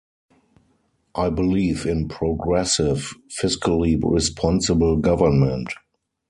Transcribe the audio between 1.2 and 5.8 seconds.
believe in progressive, fiscally responsible government.